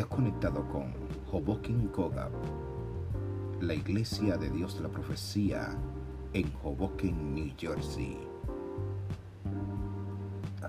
[0.00, 0.94] Has conectado con
[1.30, 2.32] Hoboken Kogab,
[3.60, 5.76] la Iglesia de Dios la Profecía
[6.32, 8.16] en Hoboken, New Jersey.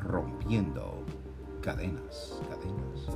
[0.02, 1.05] Rompiendo
[1.61, 3.07] cadenas, cadenas.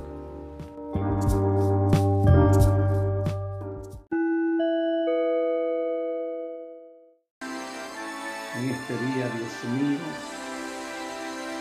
[8.56, 9.98] En este día, Dios mío,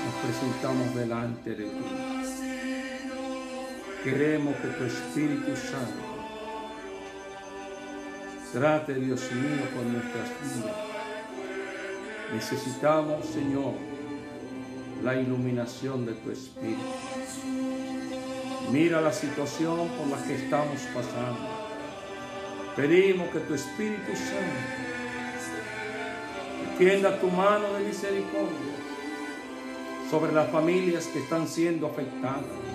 [0.05, 2.15] nos presentamos delante de ti.
[4.05, 6.05] Queremos que tu Espíritu Santo
[8.54, 10.76] trate, Dios mío, con nuestras vidas.
[12.32, 13.73] Necesitamos, Señor,
[15.04, 16.84] la iluminación de tu Espíritu.
[18.72, 21.49] Mira la situación por la que estamos pasando.
[22.76, 24.85] Pedimos que tu Espíritu Santo
[26.70, 28.76] extienda tu mano de misericordia
[30.12, 32.74] sobre las familias que están siendo afectadas.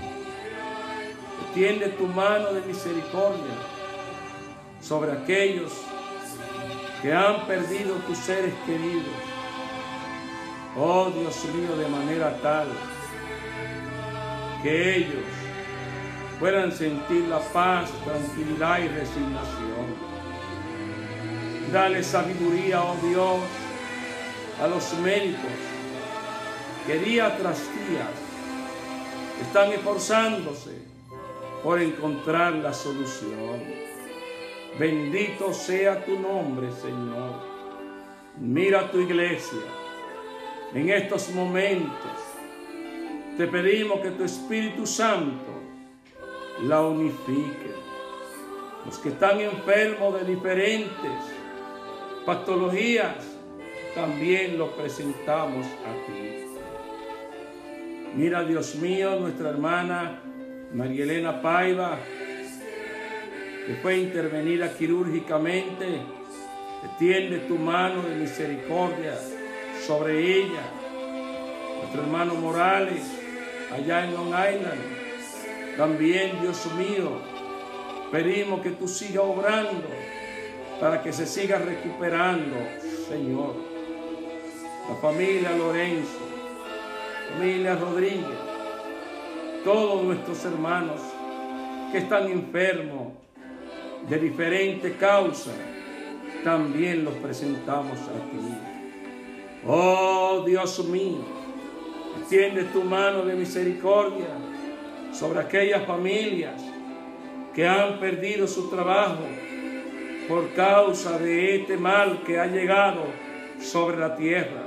[1.42, 3.54] Extiende tu mano de misericordia
[4.80, 5.72] sobre aquellos
[7.02, 9.14] que han perdido tus seres queridos.
[10.76, 12.68] Oh Dios mío, de manera tal
[14.62, 15.24] que ellos
[16.38, 20.10] puedan sentir la paz, tranquilidad y resignación.
[21.72, 23.40] Dale sabiduría, oh Dios,
[24.62, 25.50] a los médicos
[26.86, 28.08] que día tras día
[29.42, 30.79] están esforzándose
[31.62, 33.60] por encontrar la solución.
[34.78, 37.34] Bendito sea tu nombre, Señor.
[38.38, 39.60] Mira tu iglesia.
[40.74, 42.12] En estos momentos
[43.36, 45.60] te pedimos que tu Espíritu Santo
[46.62, 47.70] la unifique.
[48.86, 51.12] Los que están enfermos de diferentes
[52.24, 53.16] patologías,
[53.94, 56.46] también los presentamos a ti.
[58.14, 60.20] Mira, Dios mío, nuestra hermana
[60.72, 61.98] María Elena Paiva,
[63.66, 66.00] que fue intervenida quirúrgicamente,
[66.84, 69.18] extiende tu mano de misericordia
[69.84, 70.62] sobre ella.
[71.78, 73.02] Nuestro hermano Morales,
[73.72, 74.80] allá en Long Island,
[75.76, 77.20] también, Dios mío,
[78.12, 79.88] pedimos que tú sigas obrando
[80.80, 82.56] para que se siga recuperando,
[83.08, 83.56] Señor.
[84.88, 86.18] La familia Lorenzo,
[87.32, 88.49] familia Rodríguez,
[89.64, 91.00] todos nuestros hermanos
[91.92, 93.12] que están enfermos
[94.08, 95.54] de diferentes causas,
[96.44, 98.54] también los presentamos a ti.
[99.66, 101.24] Oh Dios mío,
[102.18, 104.28] extiende tu mano de misericordia
[105.12, 106.62] sobre aquellas familias
[107.54, 109.24] que han perdido su trabajo
[110.28, 113.04] por causa de este mal que ha llegado
[113.60, 114.62] sobre la tierra.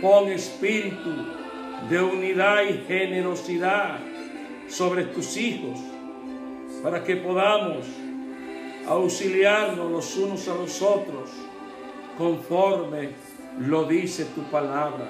[0.00, 1.41] Pon espíritu
[1.88, 3.98] de unidad y generosidad
[4.68, 5.78] sobre tus hijos
[6.82, 7.86] para que podamos
[8.88, 11.30] auxiliarnos los unos a los otros
[12.18, 13.10] conforme
[13.60, 15.08] lo dice tu palabra.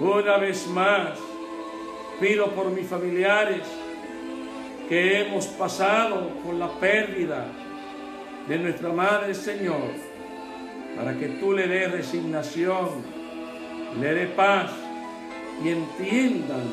[0.00, 1.18] Una vez más,
[2.20, 3.62] pido por mis familiares
[4.88, 7.46] que hemos pasado por la pérdida
[8.48, 9.90] de nuestra Madre Señor,
[10.96, 13.02] para que tú le des resignación,
[14.00, 14.70] le des paz
[15.64, 16.64] y entiendan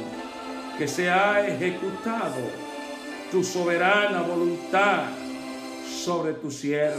[0.77, 2.37] que se ha ejecutado
[3.31, 5.03] tu soberana voluntad
[6.03, 6.95] sobre tu sierva.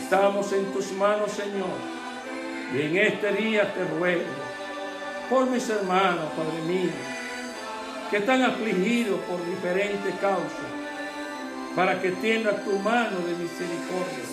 [0.00, 1.76] Estamos en tus manos, Señor,
[2.74, 4.22] y en este día te ruego
[5.28, 6.90] por mis hermanos, Padre mío,
[8.10, 10.70] que están afligidos por diferentes causas,
[11.74, 14.24] para que tienda tu mano de misericordia.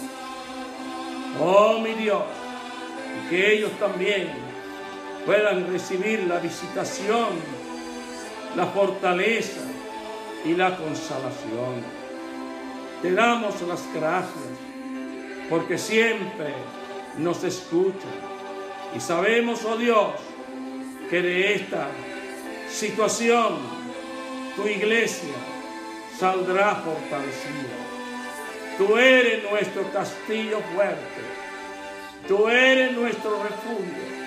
[1.39, 2.23] Oh, mi Dios,
[3.17, 4.50] y que ellos también
[5.25, 7.29] puedan recibir la visitación,
[8.55, 9.61] la fortaleza
[10.45, 11.83] y la consolación.
[13.01, 14.53] Te damos las gracias
[15.49, 16.53] porque siempre
[17.17, 18.07] nos escucha
[18.95, 20.11] y sabemos, oh Dios,
[21.09, 21.87] que de esta
[22.69, 23.57] situación
[24.55, 25.33] tu iglesia
[26.17, 27.81] saldrá fortalecida.
[28.77, 31.21] Tú eres nuestro castillo fuerte.
[32.27, 34.20] Tú eres nuestro refugio.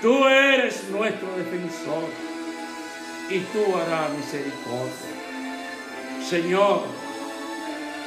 [0.00, 2.04] Tú eres nuestro defensor.
[3.30, 5.18] Y tú harás misericordia.
[6.22, 6.82] Señor,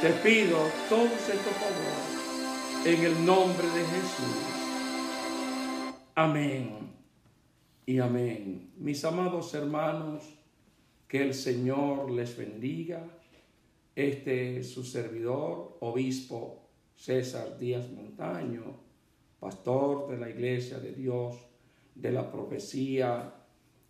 [0.02, 0.58] te pido
[0.90, 4.62] todos estos favores en el nombre de Jesús.
[6.16, 6.92] Amén
[7.86, 8.72] y amén.
[8.78, 10.24] Mis amados hermanos,
[11.08, 13.06] que el Señor les bendiga.
[13.96, 18.80] Este es su servidor, obispo César Díaz Montaño,
[19.40, 21.51] pastor de la Iglesia de Dios,
[21.96, 23.34] de la profecía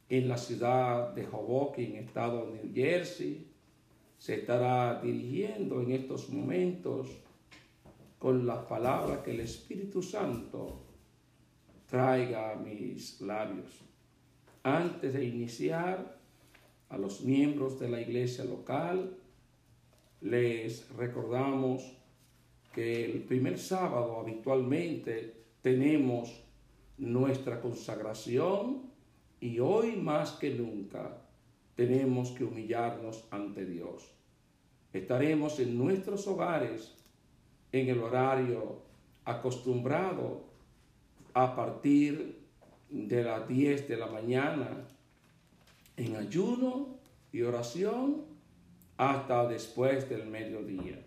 [0.09, 3.47] en la ciudad de Hoboken, estado de New Jersey,
[4.17, 7.07] se estará dirigiendo en estos momentos
[8.19, 10.83] con las palabras que el Espíritu Santo
[11.87, 13.81] traiga a mis labios.
[14.63, 16.19] Antes de iniciar,
[16.89, 19.17] a los miembros de la iglesia local,
[20.19, 21.97] les recordamos
[22.73, 26.43] que el primer sábado habitualmente tenemos
[27.01, 28.83] nuestra consagración
[29.39, 31.17] y hoy más que nunca
[31.75, 34.11] tenemos que humillarnos ante Dios.
[34.93, 36.95] Estaremos en nuestros hogares
[37.71, 38.83] en el horario
[39.25, 40.43] acostumbrado
[41.33, 42.39] a partir
[42.89, 44.87] de las 10 de la mañana
[45.97, 46.99] en ayuno
[47.31, 48.25] y oración
[48.97, 51.03] hasta después del mediodía.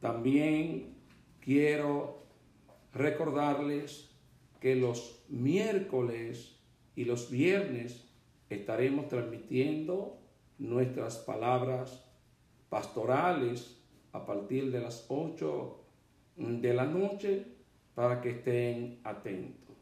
[0.00, 0.96] También
[1.40, 2.24] quiero
[2.92, 4.13] recordarles
[4.64, 6.58] que los miércoles
[6.96, 8.08] y los viernes
[8.48, 10.16] estaremos transmitiendo
[10.56, 12.02] nuestras palabras
[12.70, 13.78] pastorales
[14.12, 15.84] a partir de las 8
[16.36, 17.46] de la noche
[17.94, 19.76] para que estén atentos.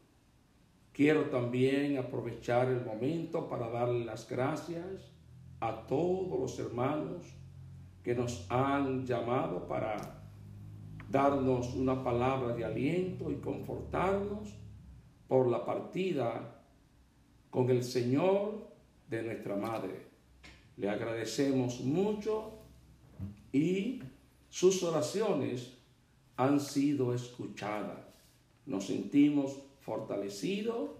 [0.91, 5.13] Quiero también aprovechar el momento para darle las gracias
[5.61, 7.23] a todos los hermanos
[8.03, 10.25] que nos han llamado para
[11.09, 14.61] darnos una palabra de aliento y confortarnos
[15.33, 16.63] por la partida
[17.49, 18.67] con el Señor
[19.09, 20.05] de nuestra Madre.
[20.77, 22.51] Le agradecemos mucho
[23.51, 24.03] y
[24.47, 25.73] sus oraciones
[26.37, 27.97] han sido escuchadas.
[28.67, 30.91] Nos sentimos fortalecidos,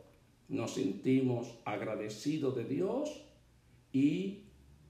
[0.49, 3.23] nos sentimos agradecidos de Dios
[3.91, 4.45] y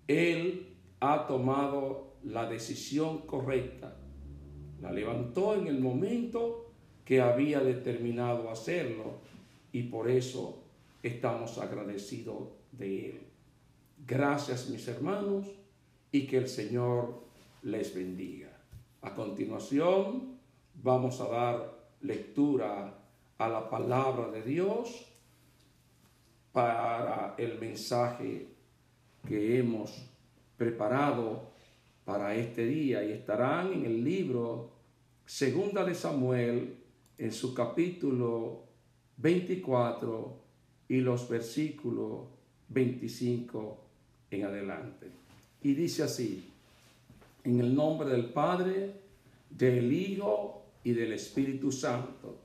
[0.07, 3.97] Él ha tomado la decisión correcta.
[4.79, 6.71] La levantó en el momento
[7.03, 9.32] que había determinado hacerlo
[9.73, 10.63] y por eso
[11.01, 13.21] estamos agradecidos de Él.
[14.05, 15.47] Gracias mis hermanos
[16.11, 17.23] y que el Señor
[17.63, 18.55] les bendiga.
[19.01, 20.37] A continuación
[20.81, 22.99] vamos a dar lectura
[23.37, 25.05] a la palabra de Dios
[26.51, 28.47] para el mensaje
[29.27, 30.05] que hemos
[30.55, 31.51] preparado
[32.05, 34.71] para este día y estarán en el libro
[35.25, 36.77] Segunda de Samuel
[37.17, 38.72] en su capítulo
[39.17, 40.37] 24
[40.89, 42.27] y los versículos
[42.69, 43.77] 25
[44.31, 45.07] en adelante.
[45.61, 46.49] Y dice así,
[47.43, 48.93] en el nombre del Padre,
[49.49, 52.39] del Hijo y del Espíritu Santo.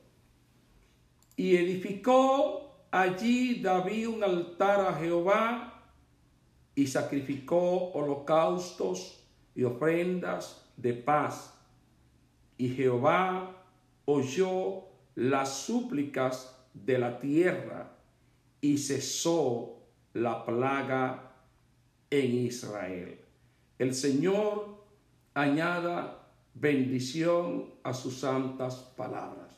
[1.36, 5.82] Y edificó allí David un altar a Jehová
[6.74, 9.20] y sacrificó holocaustos
[9.54, 11.54] y ofrendas de paz.
[12.56, 13.56] Y Jehová
[14.04, 14.84] oyó
[15.14, 17.96] las súplicas de la tierra
[18.60, 19.78] y cesó
[20.14, 21.32] la plaga
[22.10, 23.20] en Israel.
[23.78, 24.78] El Señor
[25.34, 29.56] añada bendición a sus santas palabras.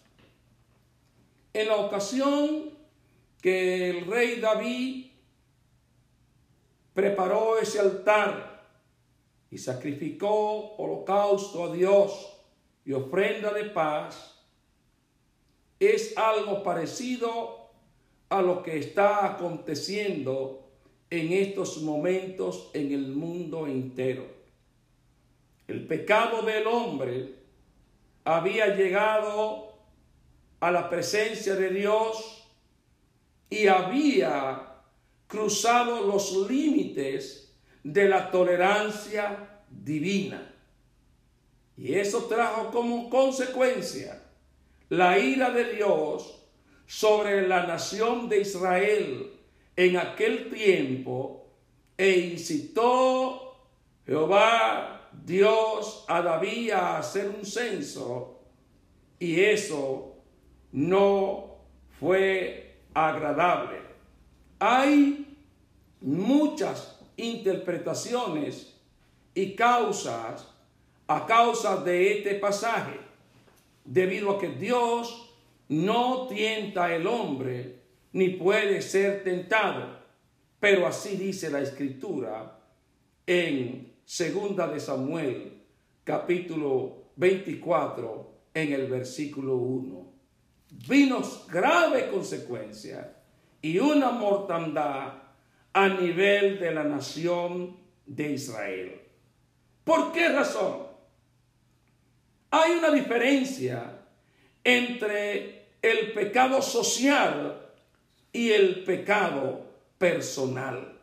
[1.53, 2.71] En la ocasión
[3.41, 5.07] que el rey David
[6.93, 8.67] preparó ese altar
[9.51, 12.37] y sacrificó holocausto a Dios
[12.85, 14.40] y ofrenda de paz,
[15.81, 17.71] es algo parecido
[18.29, 20.71] a lo que está aconteciendo
[21.09, 24.27] en estos momentos en el mundo entero.
[25.67, 27.35] El pecado del hombre
[28.25, 29.73] había llegado
[30.61, 32.47] a la presencia de Dios
[33.49, 34.75] y había
[35.27, 40.55] cruzado los límites de la tolerancia divina.
[41.77, 44.30] Y eso trajo como consecuencia
[44.91, 46.41] la ira de Dios
[46.87, 49.33] sobre la nación de Israel
[49.77, 51.47] en aquel tiempo
[51.97, 53.57] e incitó
[54.05, 58.41] Jehová Dios a David a hacer un censo
[59.19, 60.17] y eso
[60.73, 61.57] no
[61.99, 63.81] fue agradable.
[64.59, 65.37] Hay
[66.01, 68.77] muchas interpretaciones
[69.35, 70.49] y causas
[71.07, 73.10] a causa de este pasaje,
[73.85, 75.35] debido a que Dios
[75.69, 77.81] no tienta al hombre
[78.13, 80.01] ni puede ser tentado,
[80.59, 82.59] pero así dice la escritura
[83.27, 85.63] en segunda de Samuel
[86.05, 90.13] capítulo 24 en el versículo 1.
[90.89, 93.17] Vino grave consecuencia
[93.63, 95.15] y una mortandad
[95.73, 99.01] a nivel de la nación de Israel.
[99.85, 100.90] ¿Por qué razón?
[102.51, 104.01] Hay una diferencia
[104.65, 107.61] entre el pecado social
[108.33, 109.67] y el pecado
[109.99, 110.99] personal.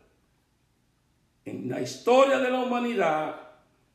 [1.44, 3.36] En la historia de la humanidad,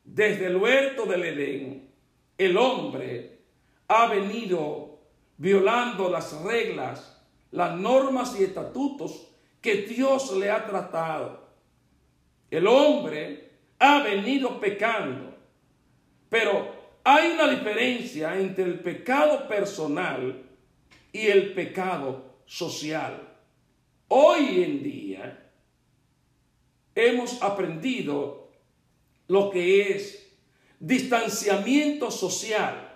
[0.02, 1.90] desde el huerto del Edén,
[2.36, 3.38] el hombre
[3.86, 4.98] ha venido
[5.36, 9.28] violando las reglas, las normas y estatutos
[9.60, 11.44] que Dios le ha tratado.
[12.50, 15.34] El hombre ha venido pecando,
[16.28, 16.73] pero
[17.04, 20.42] hay una diferencia entre el pecado personal
[21.12, 23.28] y el pecado social.
[24.08, 25.50] Hoy en día
[26.94, 28.50] hemos aprendido
[29.28, 30.32] lo que es
[30.80, 32.90] distanciamiento social,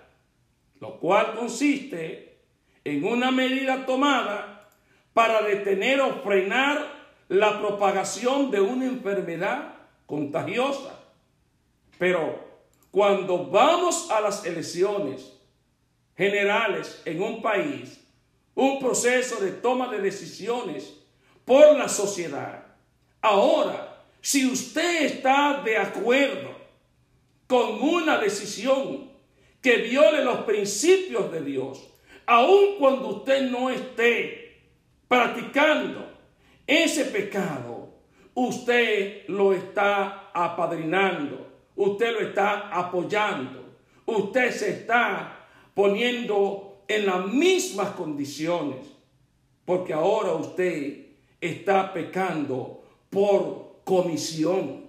[0.79, 2.39] lo cual consiste
[2.83, 4.69] en una medida tomada
[5.13, 9.75] para detener o frenar la propagación de una enfermedad
[10.07, 10.99] contagiosa.
[11.99, 12.48] Pero
[12.91, 15.33] cuando vamos a las elecciones
[16.17, 17.99] generales en un país,
[18.55, 20.93] un proceso de toma de decisiones
[21.45, 22.65] por la sociedad.
[23.21, 26.55] Ahora, si usted está de acuerdo
[27.47, 29.09] con una decisión
[29.61, 31.89] que viole los principios de Dios,
[32.25, 34.61] aun cuando usted no esté
[35.07, 36.07] practicando
[36.67, 37.89] ese pecado,
[38.35, 41.48] usted lo está apadrinando,
[41.79, 43.63] usted lo está apoyando,
[44.05, 48.85] usted se está poniendo en las mismas condiciones,
[49.63, 51.05] porque ahora usted
[51.39, 54.87] está pecando por comisión.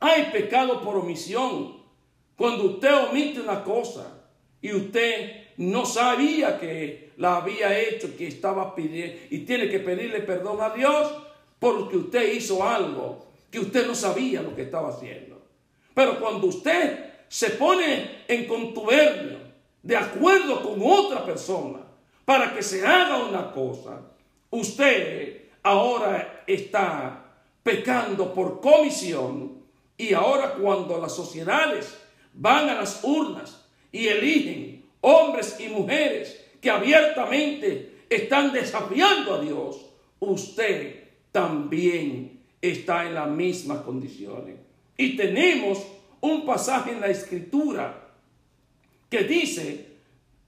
[0.00, 1.76] Hay pecado por omisión.
[2.36, 4.26] Cuando usted omite una cosa
[4.60, 10.20] y usted no sabía que la había hecho, que estaba pidiendo y tiene que pedirle
[10.22, 11.14] perdón a Dios
[11.60, 15.33] porque usted hizo algo que usted no sabía lo que estaba haciendo.
[15.94, 19.38] Pero cuando usted se pone en contubernio
[19.82, 21.80] de acuerdo con otra persona
[22.24, 24.00] para que se haga una cosa,
[24.50, 27.24] usted ahora está
[27.62, 29.62] pecando por comisión
[29.96, 31.96] y ahora cuando las sociedades
[32.32, 39.86] van a las urnas y eligen hombres y mujeres que abiertamente están desafiando a Dios,
[40.18, 44.63] usted también está en las mismas condiciones.
[44.96, 45.84] Y tenemos
[46.20, 48.08] un pasaje en la escritura
[49.10, 49.86] que dice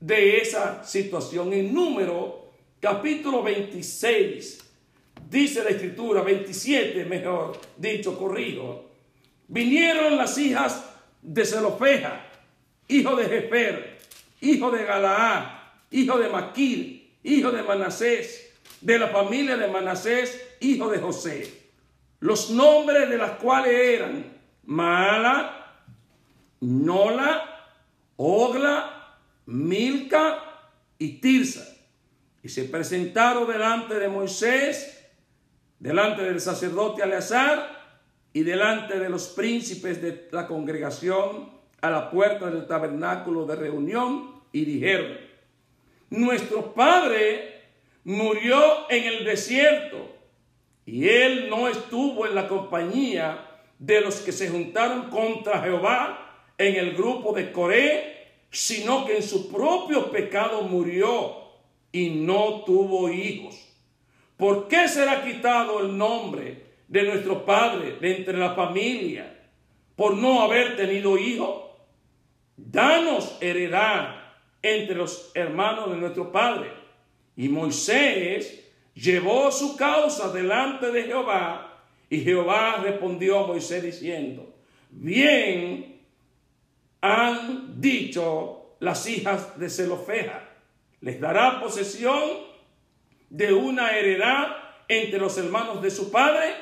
[0.01, 2.51] de esa situación en número
[2.81, 4.67] capítulo 26
[5.29, 8.91] dice la escritura, 27 mejor dicho, corrijo,
[9.49, 10.85] vinieron las hijas
[11.23, 12.27] de Zelofeja,
[12.89, 13.99] hijo de Jefer,
[14.41, 15.45] hijo de Galaad,
[15.91, 21.67] hijo de Maquir, hijo de Manasés, de la familia de Manasés, hijo de José.
[22.21, 24.36] Los nombres de las cuales eran
[24.67, 25.83] Mala,
[26.61, 27.73] Nola,
[28.17, 30.43] Ogla, Milca
[30.99, 31.67] y Tirsa.
[32.43, 34.97] Y se presentaron delante de Moisés
[35.79, 37.77] delante del sacerdote Eleazar
[38.33, 44.43] y delante de los príncipes de la congregación a la puerta del tabernáculo de reunión
[44.53, 45.19] y dijeron,
[46.11, 47.63] nuestro padre
[48.05, 50.15] murió en el desierto
[50.85, 56.77] y él no estuvo en la compañía de los que se juntaron contra Jehová en
[56.77, 58.17] el grupo de Coré,
[58.51, 61.37] sino que en su propio pecado murió
[61.93, 63.63] y no tuvo hijos.
[64.37, 69.49] ¿Por qué será quitado el nombre de nuestro padre de entre la familia
[69.95, 71.77] por no haber tenido hijo?
[72.57, 74.17] Danos heredad
[74.63, 76.73] entre los hermanos de nuestro padre.
[77.37, 78.65] Y Moisés
[78.95, 81.76] llevó su causa delante de Jehová
[82.09, 84.55] y Jehová respondió a Moisés diciendo,
[84.91, 86.03] bien
[87.01, 90.49] han dicho las hijas de Zelofeja,
[91.01, 92.23] les dará posesión
[93.31, 94.57] de una heredad
[94.89, 96.55] entre los hermanos de su padre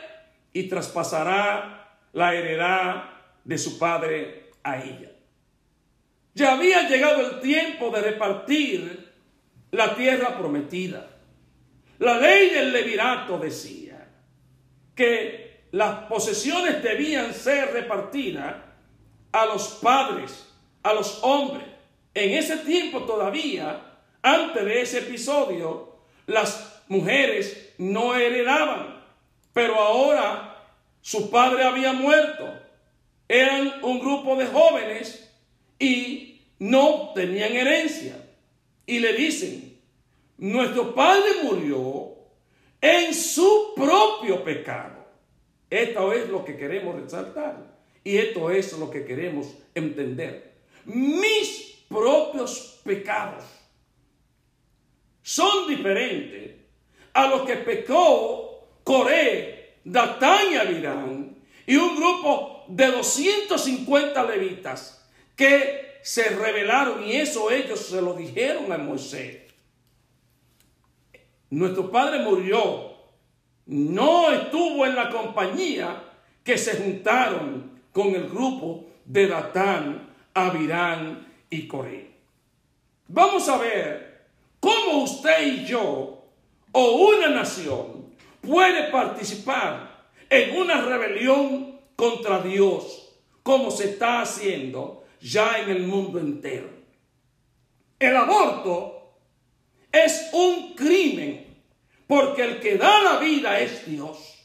[0.53, 3.11] y traspasará la heredad
[3.45, 5.13] de su padre a ella.
[6.35, 9.13] Ya había llegado el tiempo de repartir
[9.71, 11.11] la tierra prometida.
[11.99, 13.84] La ley del levirato decía
[14.95, 18.57] que las posesiones debían ser repartidas
[19.33, 20.47] a los padres,
[20.83, 21.67] a los hombres.
[22.15, 23.81] En ese tiempo todavía,
[24.23, 25.97] antes de ese episodio,
[26.27, 29.03] las mujeres no heredaban,
[29.53, 30.63] pero ahora
[31.01, 32.45] su padre había muerto.
[33.27, 35.31] Eran un grupo de jóvenes
[35.79, 38.17] y no tenían herencia.
[38.87, 39.81] Y le dicen,
[40.39, 42.14] nuestro padre murió
[42.85, 45.07] en su propio pecado.
[45.71, 47.79] Esto es lo que queremos resaltar.
[48.05, 50.53] Y esto es lo que queremos entender.
[50.85, 53.43] Mis propios pecados
[55.23, 56.57] son diferentes
[57.15, 66.01] a los que pecó Coré, Datán y Abirán, y un grupo de 250 levitas que
[66.03, 69.44] se rebelaron y eso ellos se lo dijeron a Moisés.
[71.55, 72.95] Nuestro padre murió,
[73.67, 76.03] no estuvo en la compañía
[76.43, 82.11] que se juntaron con el grupo de Datán, Abirán y Coré.
[83.07, 84.27] Vamos a ver
[84.59, 86.25] cómo usted y yo
[86.73, 95.61] o una nación puede participar en una rebelión contra Dios, como se está haciendo ya
[95.61, 96.69] en el mundo entero.
[98.01, 98.95] El aborto
[99.93, 101.44] es un crimen
[102.15, 104.41] porque el que da la vida es Dios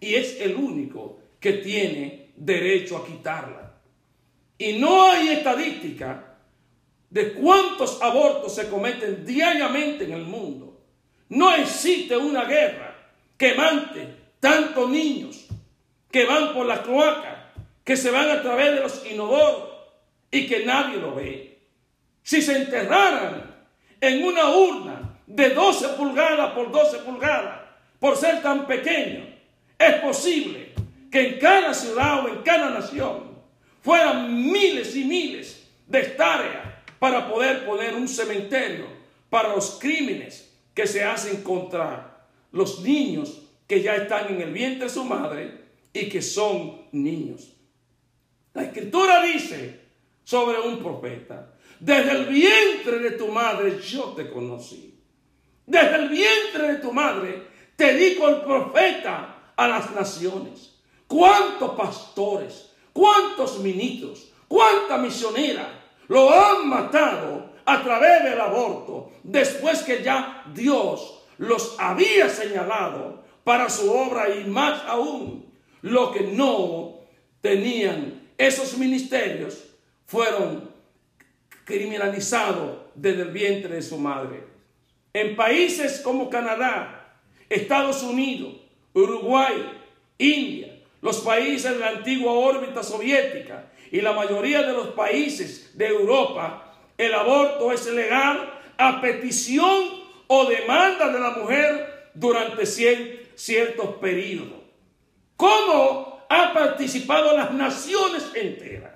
[0.00, 3.74] y es el único que tiene derecho a quitarla.
[4.56, 6.38] Y no hay estadística
[7.10, 10.80] de cuántos abortos se cometen diariamente en el mundo.
[11.28, 12.96] No existe una guerra
[13.36, 14.08] que mante
[14.40, 15.48] tantos niños
[16.10, 17.52] que van por la cloaca,
[17.84, 19.68] que se van a través de los inodoros
[20.30, 21.58] y que nadie lo ve.
[22.22, 23.54] Si se enterraran
[24.00, 27.60] en una urna de 12 pulgadas por 12 pulgadas,
[27.98, 29.26] por ser tan pequeño,
[29.78, 30.72] es posible
[31.10, 33.32] que en cada ciudad o en cada nación
[33.82, 36.66] fueran miles y miles de hectáreas
[36.98, 38.86] para poder poner un cementerio
[39.28, 44.84] para los crímenes que se hacen contra los niños que ya están en el vientre
[44.84, 45.62] de su madre
[45.92, 47.52] y que son niños.
[48.54, 49.80] La escritura dice
[50.24, 54.91] sobre un profeta, desde el vientre de tu madre yo te conocí.
[55.66, 60.74] Desde el vientre de tu madre te dijo el profeta a las naciones.
[61.06, 65.68] ¿Cuántos pastores, cuántos ministros, cuánta misionera
[66.08, 73.68] lo han matado a través del aborto después que ya Dios los había señalado para
[73.68, 77.00] su obra y más aún lo que no
[77.40, 79.64] tenían esos ministerios
[80.06, 80.70] fueron
[81.64, 84.51] criminalizados desde el vientre de su madre.
[85.14, 88.54] En países como Canadá, Estados Unidos,
[88.94, 89.80] Uruguay,
[90.18, 95.88] India, los países de la antigua órbita soviética y la mayoría de los países de
[95.88, 104.60] Europa, el aborto es legal a petición o demanda de la mujer durante ciertos periodos.
[105.36, 108.92] ¿Cómo ha participado las naciones enteras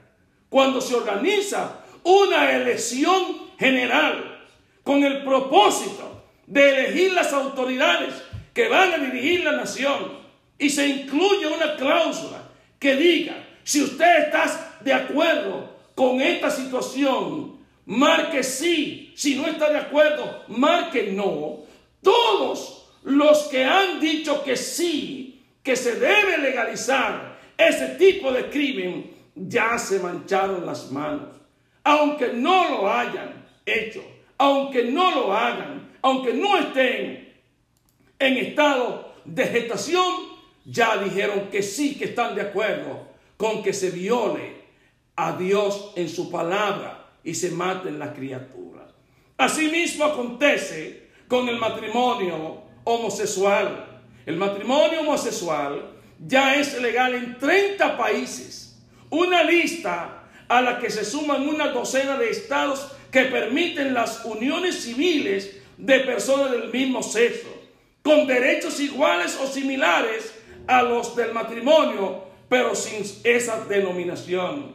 [0.49, 4.36] cuando se organiza una elección general
[4.87, 8.15] con el propósito de elegir las autoridades
[8.55, 10.13] que van a dirigir la nación
[10.57, 12.41] y se incluye una cláusula
[12.79, 19.71] que diga, si usted está de acuerdo con esta situación, marque sí, si no está
[19.71, 21.65] de acuerdo, marque no.
[22.01, 29.11] Todos los que han dicho que sí, que se debe legalizar ese tipo de crimen,
[29.35, 31.35] ya se mancharon las manos.
[31.83, 37.35] Aunque no lo hayan hecho, aunque no lo hagan, aunque no estén
[38.19, 43.91] en estado de gestación, ya dijeron que sí, que están de acuerdo con que se
[43.91, 44.65] viole
[45.15, 48.93] a Dios en su palabra y se maten las criaturas.
[49.39, 54.01] Asimismo acontece con el matrimonio homosexual.
[54.25, 55.93] El matrimonio homosexual
[56.25, 58.79] ya es legal en 30 países.
[59.11, 64.83] Una lista a la que se suman una docena de estados que permiten las uniones
[64.83, 67.49] civiles de personas del mismo sexo,
[68.03, 70.35] con derechos iguales o similares
[70.67, 74.75] a los del matrimonio, pero sin esa denominación.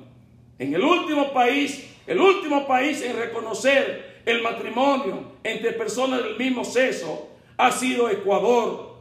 [0.58, 6.66] En el último país, el último país en reconocer el matrimonio entre personas del mismo
[6.66, 8.96] sexo ha sido Ecuador.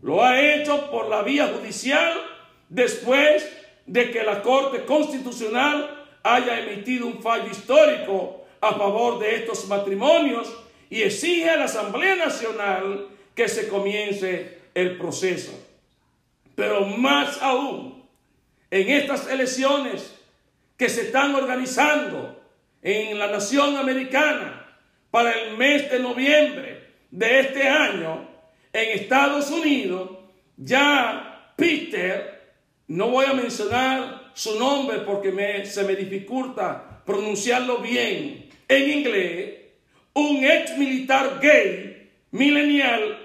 [0.00, 2.14] Lo ha hecho por la vía judicial
[2.70, 3.46] después
[3.84, 10.52] de que la Corte Constitucional haya emitido un fallo histórico a favor de estos matrimonios
[10.90, 15.52] y exige a la Asamblea Nacional que se comience el proceso.
[16.54, 18.04] Pero más aún,
[18.70, 20.14] en estas elecciones
[20.76, 22.40] que se están organizando
[22.82, 24.78] en la nación americana
[25.10, 28.28] para el mes de noviembre, de este año
[28.72, 30.10] en Estados Unidos,
[30.56, 32.54] ya Peter,
[32.88, 39.54] no voy a mencionar su nombre porque se me dificulta pronunciarlo bien en inglés,
[40.14, 43.18] un ex militar gay, milenial,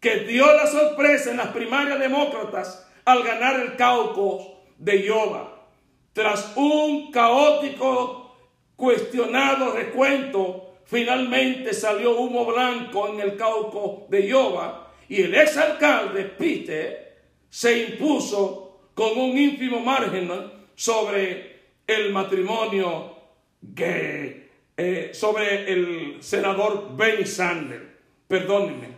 [0.00, 4.44] que dio la sorpresa en las primarias demócratas al ganar el caucus
[4.78, 5.68] de Iowa.
[6.12, 8.36] Tras un caótico,
[8.76, 17.22] cuestionado recuento Finalmente salió humo blanco en el cauco de Iowa y el exalcalde Peter
[17.48, 20.30] se impuso con un ínfimo margen
[20.74, 23.16] sobre el matrimonio
[23.62, 24.41] gay,
[24.84, 27.84] eh, sobre el senador Benny Sanders.
[28.26, 28.88] Perdónenme.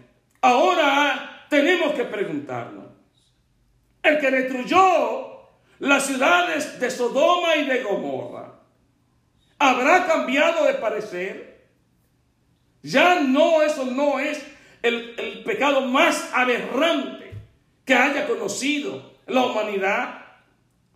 [0.40, 2.86] Ahora tenemos que preguntarnos.
[4.02, 8.54] El que destruyó las ciudades de Sodoma y de Gomorra
[9.58, 11.66] habrá cambiado de parecer.
[12.82, 14.42] Ya no, eso no es
[14.80, 17.30] el, el pecado más aberrante
[17.84, 20.18] que haya conocido la humanidad.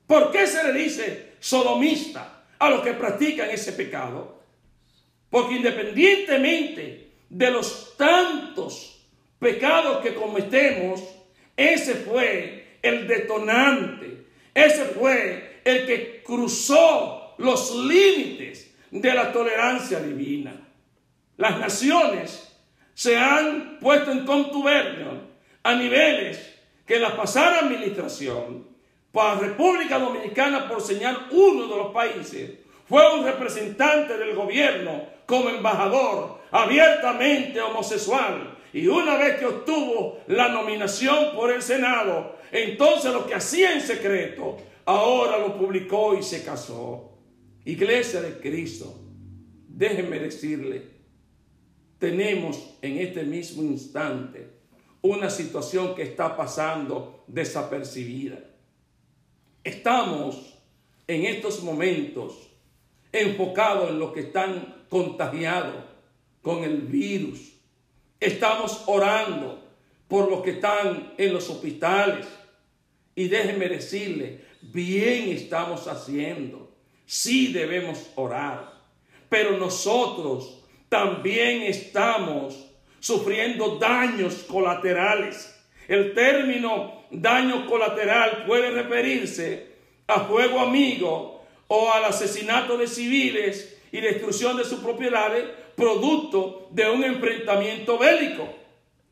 [0.06, 4.37] ¿Por qué se le dice sodomista a los que practican ese pecado?
[5.30, 9.06] Porque independientemente de los tantos
[9.38, 11.02] pecados que cometemos,
[11.56, 20.68] ese fue el detonante, ese fue el que cruzó los límites de la tolerancia divina.
[21.36, 22.56] Las naciones
[22.94, 25.28] se han puesto en contubernio
[25.62, 28.66] a niveles que la pasada administración,
[29.12, 32.50] para República Dominicana, por señalar uno de los países,
[32.88, 38.56] fue un representante del gobierno como embajador abiertamente homosexual.
[38.72, 43.80] Y una vez que obtuvo la nominación por el Senado, entonces lo que hacía en
[43.80, 47.18] secreto, ahora lo publicó y se casó.
[47.64, 48.94] Iglesia de Cristo,
[49.68, 50.98] déjenme decirle,
[51.98, 54.50] tenemos en este mismo instante
[55.02, 58.38] una situación que está pasando desapercibida.
[59.62, 60.58] Estamos
[61.06, 62.47] en estos momentos
[63.12, 65.84] enfocados en los que están contagiados
[66.42, 67.52] con el virus.
[68.20, 69.64] Estamos orando
[70.08, 72.26] por los que están en los hospitales.
[73.14, 76.72] Y déjenme decirle, bien estamos haciendo.
[77.06, 78.72] Sí debemos orar.
[79.28, 82.68] Pero nosotros también estamos
[83.00, 85.54] sufriendo daños colaterales.
[85.86, 89.68] El término daño colateral puede referirse
[90.06, 91.37] a fuego amigo
[91.68, 95.44] o al asesinato de civiles y destrucción de sus propiedades
[95.76, 98.48] producto de un enfrentamiento bélico.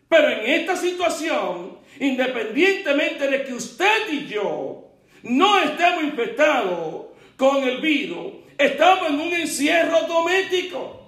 [0.08, 4.88] Pero en esta situación, independientemente de que usted y yo
[5.22, 11.02] no estemos infectados con el virus, estamos en un encierro doméstico.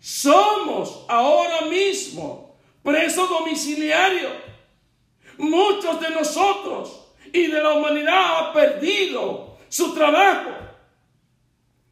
[0.00, 4.32] Somos ahora mismo presos domiciliarios.
[5.38, 10.50] Muchos de nosotros y de la humanidad ha perdido su trabajo.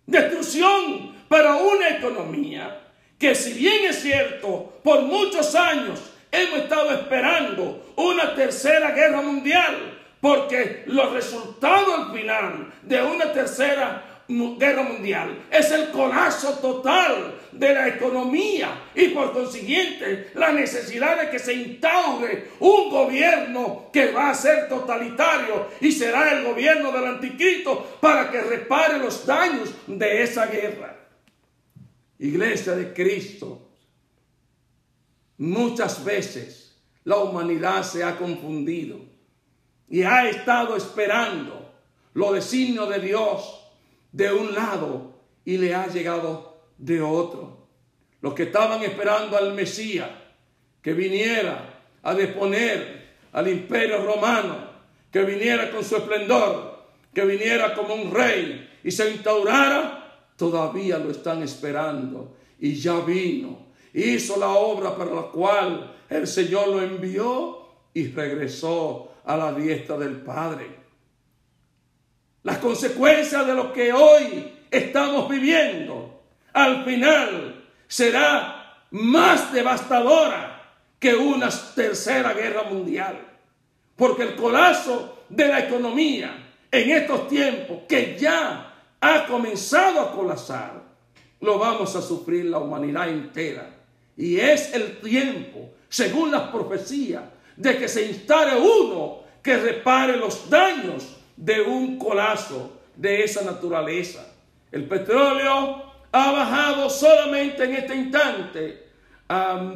[0.05, 2.79] Destrucción para una economía
[3.19, 5.99] que si bien es cierto, por muchos años
[6.31, 14.25] hemos estado esperando una tercera guerra mundial, porque los resultados al final de una tercera
[14.29, 21.31] guerra mundial es el colapso total de la economía y por consiguiente la necesidad de
[21.31, 27.07] que se instaure un gobierno que va a ser totalitario y será el gobierno del
[27.07, 30.97] anticristo para que repare los daños de esa guerra.
[32.19, 33.71] Iglesia de Cristo,
[35.39, 38.99] muchas veces la humanidad se ha confundido
[39.89, 41.73] y ha estado esperando
[42.15, 43.61] los designios de Dios
[44.13, 46.50] de un lado y le ha llegado
[46.81, 47.69] de otro.
[48.21, 50.09] Los que estaban esperando al Mesías
[50.83, 54.71] que viniera a deponer al imperio romano,
[55.11, 61.11] que viniera con su esplendor, que viniera como un rey y se instaurara, todavía lo
[61.11, 62.37] están esperando.
[62.59, 69.13] Y ya vino, hizo la obra para la cual el Señor lo envió y regresó
[69.25, 70.67] a la diestra del Padre.
[72.43, 76.00] Las consecuencias de lo que hoy estamos viviendo
[76.53, 80.61] al final será más devastadora
[80.99, 83.19] que una tercera guerra mundial.
[83.97, 90.83] Porque el colapso de la economía en estos tiempos que ya ha comenzado a colapsar,
[91.41, 93.71] lo vamos a sufrir la humanidad entera.
[94.17, 97.23] Y es el tiempo, según las profecías,
[97.57, 104.27] de que se instale uno que repare los daños de un colapso de esa naturaleza.
[104.71, 108.87] El petróleo ha bajado solamente en este instante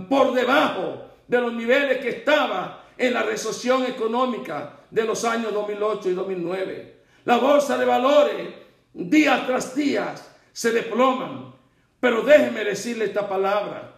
[0.09, 6.11] por debajo de los niveles que estaba en la recesión económica de los años 2008
[6.11, 6.94] y 2009.
[7.25, 8.49] La bolsa de valores
[8.92, 10.14] día tras día
[10.53, 11.55] se desploman.
[12.01, 13.92] Pero déjeme decirle esta palabra.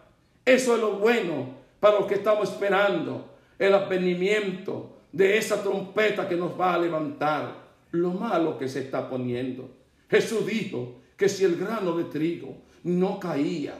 [0.44, 6.36] Eso es lo bueno para los que estamos esperando el advenimiento de esa trompeta que
[6.36, 9.68] nos va a levantar lo malo que se está poniendo.
[10.08, 13.78] Jesús dijo que si el grano de trigo no caía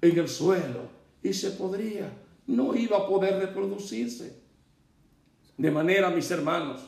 [0.00, 0.88] en el suelo
[1.22, 2.10] y se podría,
[2.46, 4.40] no iba a poder reproducirse.
[5.56, 6.80] De manera, mis hermanos,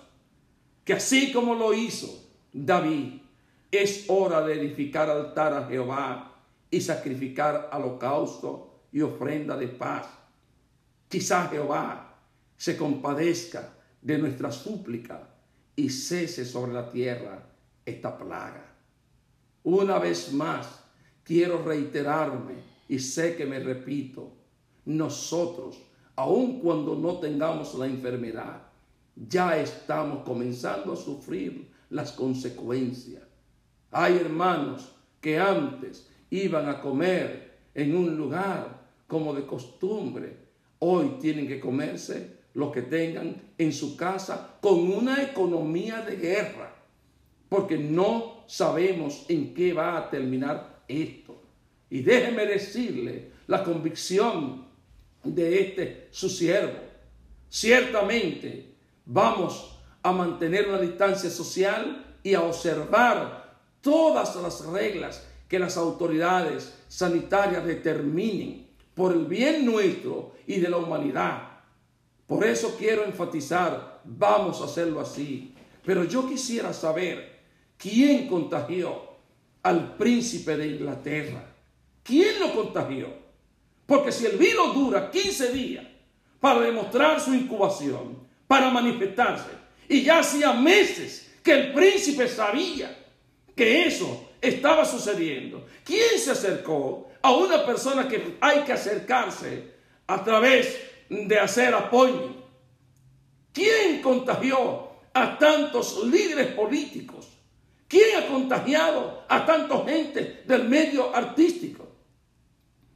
[0.85, 2.09] que así como lo hizo
[2.53, 3.21] David,
[3.71, 6.37] es hora de edificar altar a Jehová
[6.71, 10.07] y sacrificar holocausto y ofrenda de paz.
[11.09, 12.19] Quizá Jehová
[12.57, 15.29] se compadezca de nuestra súplica
[15.77, 17.47] y cese sobre la tierra
[17.85, 18.72] esta plaga.
[19.65, 20.83] Una vez más,
[21.23, 22.55] quiero reiterarme
[22.89, 24.33] y sé que me repito,
[24.85, 25.81] nosotros,
[26.17, 28.63] aun cuando no tengamos la enfermedad,
[29.15, 33.23] ya estamos comenzando a sufrir las consecuencias.
[33.91, 40.37] Hay hermanos que antes iban a comer en un lugar como de costumbre,
[40.79, 46.72] hoy tienen que comerse lo que tengan en su casa con una economía de guerra,
[47.53, 51.39] porque no sabemos en qué va a terminar esto.
[51.91, 54.69] Y déjeme decirle la convicción
[55.23, 56.79] de este su siervo.
[57.51, 58.73] Ciertamente
[59.05, 66.73] vamos a mantener una distancia social y a observar todas las reglas que las autoridades
[66.89, 71.51] sanitarias determinen por el bien nuestro y de la humanidad.
[72.27, 75.55] Por eso quiero enfatizar, vamos a hacerlo así.
[75.85, 77.32] Pero yo quisiera saber
[77.83, 79.09] quién contagió
[79.65, 81.45] al príncipe de Inglaterra.
[82.05, 83.09] ¿Quién lo contagió?
[83.85, 85.85] Porque si el virus dura 15 días
[86.41, 89.51] para demostrar su incubación, para manifestarse,
[89.89, 92.97] y ya hacía meses que el príncipe sabía
[93.57, 99.73] que eso estaba sucediendo, ¿quién se acercó a una persona que hay que acercarse
[100.07, 102.47] a través de hacer apoyo?
[103.53, 107.32] ¿Quién contagió a tantos líderes políticos?
[107.93, 111.87] ¿Quién ha contagiado a tanta gente del medio artístico?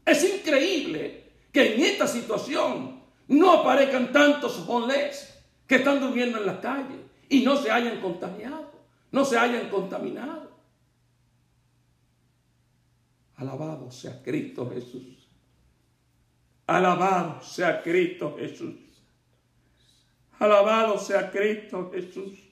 [0.06, 6.62] Es increíble que en esta situación no aparezcan tantos homeless que están durmiendo en la
[6.62, 6.96] calle
[7.28, 8.72] y no se hayan contagiado,
[9.10, 10.50] no se hayan contaminado.
[13.34, 15.28] Alabado sea Cristo Jesús.
[16.66, 18.76] Alabado sea Cristo Jesús.
[20.38, 22.45] Alabado sea Cristo Jesús.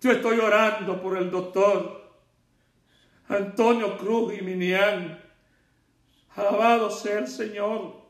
[0.00, 2.06] Yo estoy orando por el doctor
[3.28, 5.22] Antonio Cruz y Minian.
[6.34, 8.02] Alabado sea el Señor.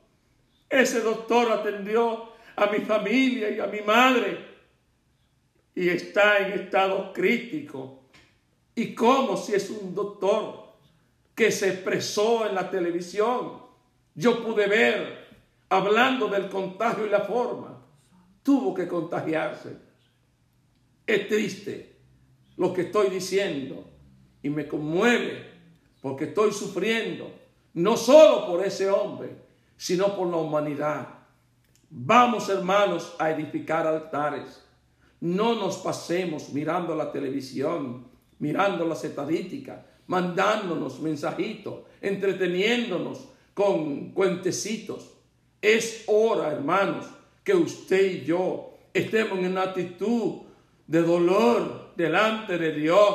[0.69, 4.45] Ese doctor atendió a mi familia y a mi madre
[5.75, 8.03] y está en estado crítico.
[8.75, 10.75] ¿Y cómo si es un doctor
[11.35, 13.63] que se expresó en la televisión?
[14.15, 15.29] Yo pude ver
[15.69, 17.81] hablando del contagio y la forma.
[18.43, 19.86] Tuvo que contagiarse.
[21.07, 21.97] Es triste
[22.57, 23.85] lo que estoy diciendo
[24.43, 25.47] y me conmueve
[26.01, 27.31] porque estoy sufriendo
[27.75, 29.37] no solo por ese hombre,
[29.77, 31.09] sino por la humanidad.
[31.91, 34.65] Vamos, hermanos, a edificar altares.
[35.21, 38.07] No nos pasemos mirando la televisión,
[38.39, 45.13] mirando las estadísticas, mandándonos mensajitos, entreteniéndonos con cuentecitos.
[45.61, 47.07] Es hora, hermanos,
[47.45, 50.46] que usted y yo estemos en una actitud
[50.87, 53.15] de dolor delante de Dios,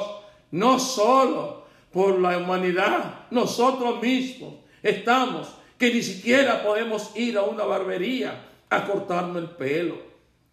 [0.52, 7.64] no solo por la humanidad, nosotros mismos estamos que ni siquiera podemos ir a una
[7.64, 9.98] barbería a cortarnos el pelo.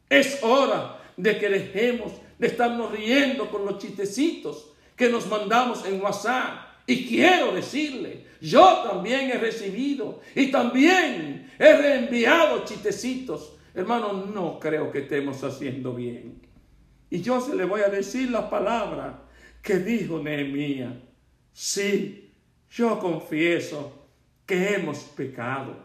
[0.09, 6.01] Es hora de que dejemos de estarnos riendo con los chistecitos que nos mandamos en
[6.01, 6.67] WhatsApp.
[6.87, 13.53] Y quiero decirle, yo también he recibido y también he reenviado chistecitos.
[13.75, 16.48] Hermano, no creo que estemos haciendo bien.
[17.11, 19.23] Y yo se le voy a decir la palabra
[19.63, 20.95] que dijo Nehemías.
[21.53, 22.33] Sí,
[22.71, 24.07] yo confieso
[24.47, 25.77] que hemos pecado.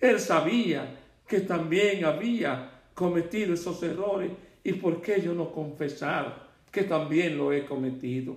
[0.00, 4.30] Él sabía que también había cometido esos errores
[4.62, 8.36] y por qué yo no confesar que también lo he cometido.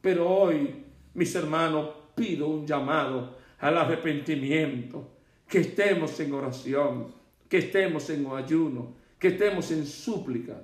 [0.00, 0.84] Pero hoy,
[1.14, 5.10] mis hermanos, pido un llamado al arrepentimiento,
[5.48, 7.14] que estemos en oración,
[7.48, 10.60] que estemos en ayuno, que estemos en súplica.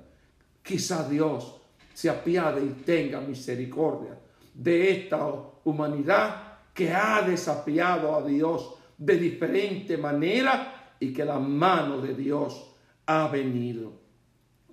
[0.63, 1.55] Quizá Dios
[1.93, 4.17] se apiade y tenga misericordia
[4.53, 5.25] de esta
[5.63, 12.75] humanidad que ha desafiado a Dios de diferente manera y que la mano de Dios
[13.05, 13.93] ha venido.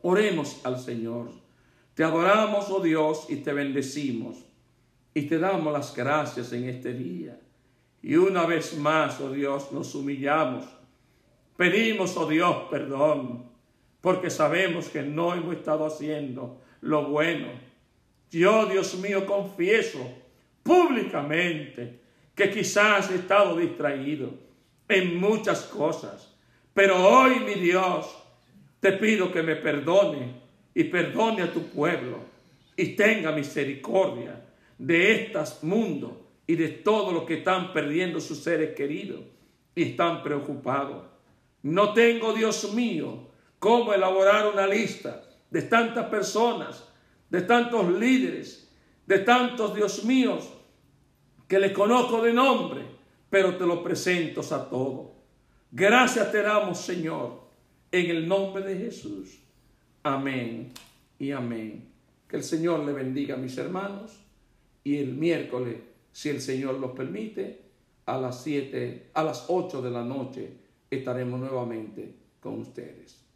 [0.02, 1.30] Oremos al Señor.
[1.94, 4.44] Te adoramos, oh Dios, y te bendecimos.
[5.14, 7.40] Y te damos las gracias en este día.
[8.02, 10.64] Y una vez más, oh Dios, nos humillamos.
[11.56, 13.47] Pedimos, oh Dios, perdón,
[14.00, 17.48] porque sabemos que no hemos estado haciendo lo bueno.
[18.30, 19.98] Yo, Dios mío, confieso
[20.62, 22.00] públicamente
[22.34, 24.30] que quizás he estado distraído
[24.88, 26.34] en muchas cosas.
[26.74, 28.06] Pero hoy, mi Dios,
[28.80, 30.34] te pido que me perdone
[30.74, 32.20] y perdone a tu pueblo
[32.76, 34.44] y tenga misericordia
[34.78, 39.20] de este mundo y de todo lo que están perdiendo sus seres queridos
[39.74, 41.04] y están preocupados.
[41.62, 43.27] No tengo, Dios mío,
[43.58, 46.88] cómo elaborar una lista de tantas personas,
[47.30, 48.70] de tantos líderes,
[49.06, 50.48] de tantos, Dios míos,
[51.46, 52.82] que les conozco de nombre,
[53.30, 55.08] pero te lo presento a todos.
[55.70, 57.48] Gracias te damos, Señor,
[57.90, 59.40] en el nombre de Jesús.
[60.02, 60.72] Amén
[61.18, 61.88] y amén.
[62.28, 64.20] Que el Señor le bendiga a mis hermanos
[64.84, 65.76] y el miércoles,
[66.12, 67.62] si el Señor los permite,
[68.06, 70.52] a las 7, a las 8 de la noche
[70.90, 73.27] estaremos nuevamente con ustedes.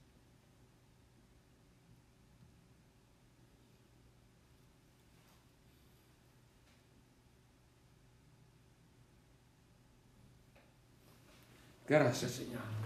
[11.93, 12.82] Gracias, Señor.